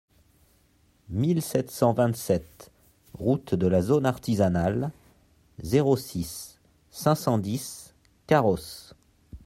[1.11, 2.71] mille sept cent vingt-sept
[3.13, 4.91] route de la Zone Artisanale,
[5.61, 6.57] zéro six,
[6.89, 7.93] cinq cent dix
[8.25, 8.95] Carros